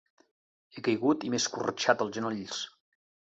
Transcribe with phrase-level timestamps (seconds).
[0.75, 2.65] He caigut i m'he escorxat els genolls.